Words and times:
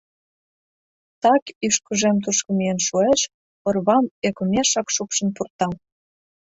Так 1.23 1.43
ӱшкыжем 1.65 2.17
тушко 2.23 2.49
миен 2.57 2.79
шуэш— 2.87 3.21
орвам 3.67 4.05
ӧкымешак 4.27 4.87
шупшын 4.95 5.29
пурта. 5.35 5.67